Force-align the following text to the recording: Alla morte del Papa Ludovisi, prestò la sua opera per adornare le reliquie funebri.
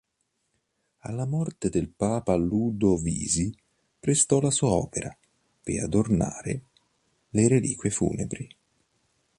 Alla 1.01 1.27
morte 1.27 1.69
del 1.69 1.87
Papa 1.87 2.33
Ludovisi, 2.35 3.55
prestò 3.99 4.41
la 4.41 4.49
sua 4.49 4.71
opera 4.71 5.15
per 5.63 5.83
adornare 5.83 6.63
le 7.29 7.47
reliquie 7.47 7.91
funebri. 7.91 8.49